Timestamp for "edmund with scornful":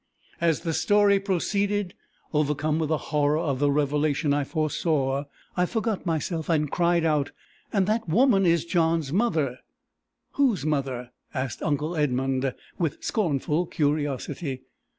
11.95-13.67